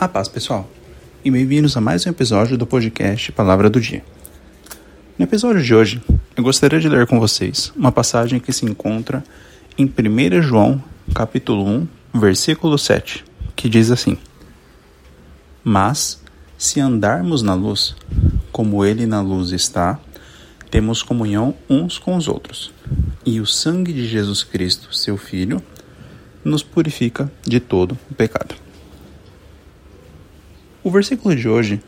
[0.00, 0.66] A paz, pessoal,
[1.22, 4.02] e bem-vindos a mais um episódio do podcast Palavra do Dia.
[5.18, 6.02] No episódio de hoje,
[6.34, 9.22] eu gostaria de ler com vocês uma passagem que se encontra
[9.76, 10.82] em 1 João,
[11.14, 14.16] capítulo 1, versículo 7, que diz assim:
[15.62, 16.18] Mas,
[16.56, 17.94] se andarmos na luz,
[18.50, 20.00] como ele na luz está,
[20.70, 22.72] temos comunhão uns com os outros,
[23.26, 25.62] e o sangue de Jesus Cristo, seu Filho,
[26.42, 28.69] nos purifica de todo o pecado.
[30.82, 31.78] O versículo de hoje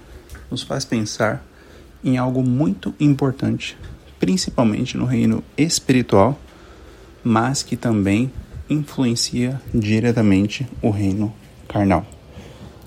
[0.50, 1.42] nos faz pensar
[2.04, 3.74] em algo muito importante,
[4.20, 6.38] principalmente no reino espiritual,
[7.24, 8.30] mas que também
[8.68, 11.32] influencia diretamente o reino
[11.66, 12.04] carnal,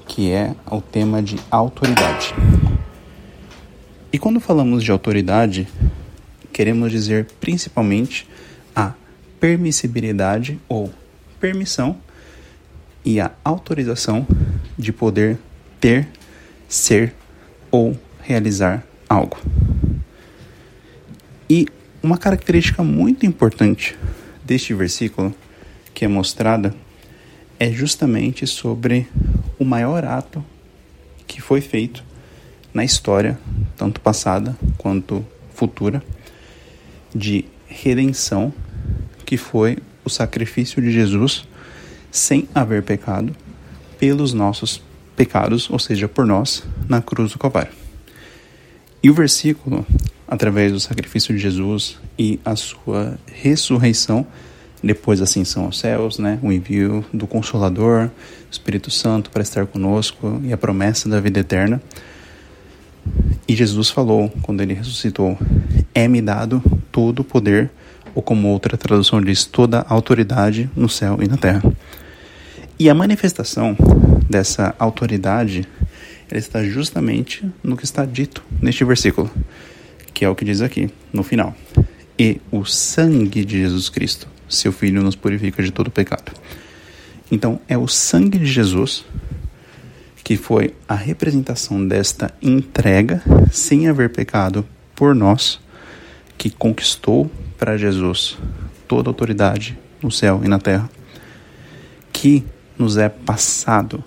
[0.07, 2.35] que é o tema de autoridade.
[4.13, 5.67] E quando falamos de autoridade,
[6.53, 8.29] queremos dizer principalmente
[8.75, 8.93] a
[9.39, 10.93] permissibilidade ou
[11.39, 11.97] permissão
[13.03, 14.27] e a autorização
[14.77, 15.39] de poder
[15.85, 16.07] ter,
[16.67, 17.13] ser
[17.69, 19.37] ou realizar algo.
[21.47, 21.67] E
[22.01, 23.95] uma característica muito importante
[24.43, 25.31] deste versículo
[25.93, 26.73] que é mostrada
[27.59, 29.07] é justamente sobre
[29.59, 30.43] o maior ato
[31.27, 32.03] que foi feito
[32.73, 33.37] na história,
[33.77, 36.01] tanto passada quanto futura,
[37.13, 38.51] de redenção,
[39.23, 41.47] que foi o sacrifício de Jesus
[42.11, 43.35] sem haver pecado
[43.99, 44.81] pelos nossos
[45.15, 47.71] pecados, ou seja, por nós, na cruz do Calvário.
[49.01, 49.85] E o versículo,
[50.27, 54.25] através do sacrifício de Jesus e a sua ressurreição,
[54.83, 58.09] depois da ascensão aos céus, né, o envio do Consolador,
[58.51, 61.81] Espírito Santo para estar conosco e a promessa da vida eterna.
[63.47, 65.37] E Jesus falou, quando ele ressuscitou:
[65.93, 66.61] É-me dado
[66.91, 67.69] todo o poder,
[68.13, 71.63] ou como outra tradução diz, toda a autoridade no céu e na terra.
[72.77, 73.75] E a manifestação
[74.29, 75.67] dessa autoridade
[76.29, 79.29] ela está justamente no que está dito neste versículo,
[80.13, 81.55] que é o que diz aqui no final.
[82.17, 86.31] E o sangue de Jesus Cristo, seu Filho, nos purifica de todo pecado.
[87.31, 89.05] Então, é o sangue de Jesus
[90.23, 93.21] que foi a representação desta entrega,
[93.51, 94.65] sem haver pecado
[94.95, 95.59] por nós,
[96.35, 98.35] que conquistou para Jesus
[98.87, 100.89] toda a autoridade no céu e na terra,
[102.11, 102.43] que
[102.75, 104.03] nos é passado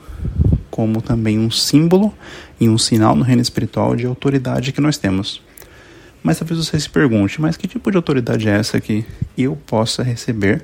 [0.78, 2.14] como também um símbolo
[2.60, 5.42] e um sinal no reino espiritual de autoridade que nós temos.
[6.22, 9.04] Mas talvez você se pergunte, mas que tipo de autoridade é essa que
[9.36, 10.62] eu possa receber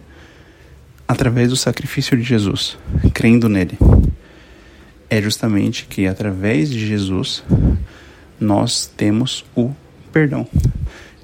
[1.09, 2.79] através do sacrifício de Jesus,
[3.13, 3.77] crendo nele?
[5.11, 7.43] É justamente que através de Jesus
[8.39, 9.73] nós temos o
[10.13, 10.47] perdão.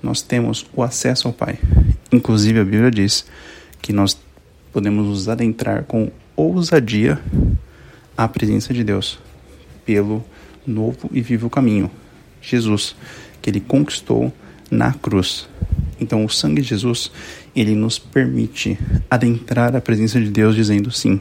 [0.02, 1.60] Nós temos o acesso ao Pai.
[2.10, 3.24] Inclusive a Bíblia diz
[3.80, 4.20] que nós
[4.72, 7.20] podemos nos adentrar com ousadia
[8.20, 9.18] à presença de Deus
[9.86, 10.22] pelo
[10.66, 11.90] novo e vivo caminho,
[12.42, 12.94] Jesus,
[13.40, 14.30] que ele conquistou
[14.70, 15.48] na cruz.
[15.98, 17.10] Então, o sangue de Jesus,
[17.56, 18.78] ele nos permite
[19.10, 21.18] adentrar a presença de Deus, dizendo sim,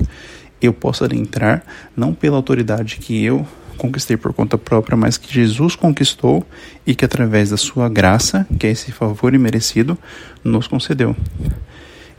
[0.62, 1.64] eu posso adentrar
[1.96, 6.46] não pela autoridade que eu conquistei por conta própria, mas que Jesus conquistou
[6.86, 9.98] e que através da sua graça, que é esse favor imerecido,
[10.44, 11.16] nos concedeu.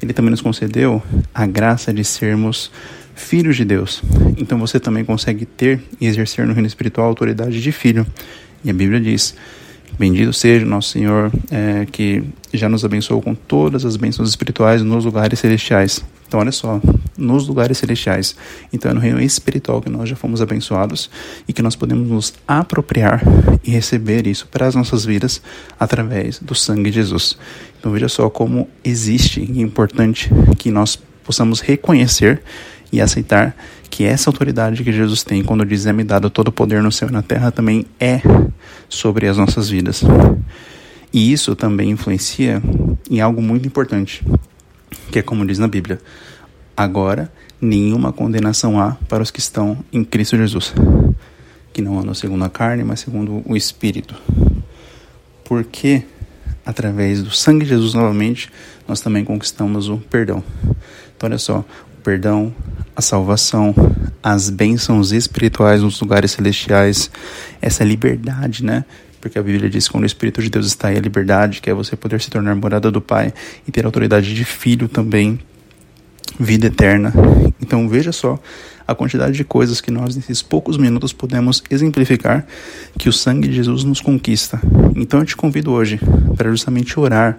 [0.00, 1.02] Ele também nos concedeu
[1.34, 2.72] a graça de sermos
[3.14, 4.02] filhos de Deus.
[4.36, 8.06] Então você também consegue ter e exercer no reino espiritual a autoridade de filho.
[8.64, 9.34] E a Bíblia diz:
[9.98, 12.22] Bendito seja nosso Senhor, é, que
[12.52, 16.02] já nos abençoou com todas as bênçãos espirituais nos lugares celestiais.
[16.26, 16.80] Então, olha só,
[17.18, 18.36] nos lugares celestiais.
[18.72, 21.10] Então, é no reino espiritual que nós já fomos abençoados
[21.48, 23.20] e que nós podemos nos apropriar
[23.64, 25.42] e receber isso para as nossas vidas
[25.78, 27.36] através do sangue de Jesus.
[27.78, 32.42] Então, veja só como existe e é importante que nós possamos reconhecer
[32.92, 33.56] e aceitar
[33.88, 36.92] que essa autoridade que Jesus tem quando diz é me dado todo o poder no
[36.92, 38.20] céu e na terra também é
[38.88, 40.02] sobre as nossas vidas.
[41.12, 42.62] E isso também influencia
[43.10, 44.24] em algo muito importante,
[45.10, 45.98] que é como diz na Bíblia:
[46.76, 50.72] agora nenhuma condenação há para os que estão em Cristo Jesus,
[51.72, 54.14] que não andam segundo a carne, mas segundo o Espírito.
[55.44, 56.04] Porque
[56.64, 58.50] através do sangue de Jesus novamente
[58.86, 60.44] nós também conquistamos o perdão.
[61.16, 61.58] Então olha só,
[61.98, 62.54] o perdão,
[63.00, 63.74] a salvação,
[64.22, 67.10] as bênçãos espirituais nos lugares celestiais,
[67.60, 68.84] essa liberdade, né?
[69.20, 71.68] Porque a Bíblia diz que quando o Espírito de Deus está aí, a liberdade, que
[71.68, 73.32] é você poder se tornar morada do Pai
[73.66, 75.38] e ter autoridade de filho também,
[76.38, 77.12] vida eterna.
[77.60, 78.38] Então veja só
[78.86, 82.46] a quantidade de coisas que nós, nesses poucos minutos, podemos exemplificar
[82.98, 84.60] que o sangue de Jesus nos conquista.
[84.94, 85.98] Então eu te convido hoje
[86.36, 87.38] para justamente orar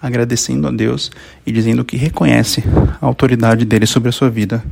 [0.00, 1.10] agradecendo a Deus
[1.46, 2.62] e dizendo que reconhece
[3.00, 4.64] a autoridade dele sobre a sua vida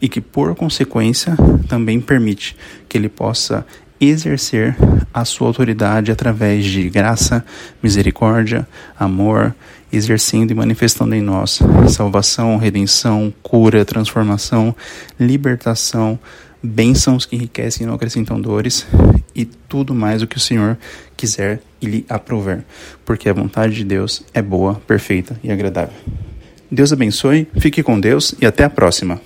[0.00, 1.36] e que, por consequência,
[1.68, 2.56] também permite
[2.88, 3.66] que ele possa
[4.00, 4.74] exercer
[5.12, 7.44] a sua autoridade através de graça,
[7.82, 8.66] misericórdia,
[8.98, 9.54] amor,
[9.92, 14.74] exercendo e manifestando em nós salvação, redenção, cura, transformação,
[15.18, 16.18] libertação,
[16.62, 18.86] bênçãos que enriquecem e não acrescentam dores
[19.34, 20.76] e tudo mais o que o Senhor
[21.16, 22.64] quiser e lhe aprover,
[23.04, 25.94] porque a vontade de Deus é boa, perfeita e agradável.
[26.70, 29.20] Deus abençoe, fique com Deus e até a próxima.